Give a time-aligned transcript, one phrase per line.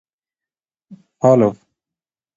[1.19, 1.53] Follow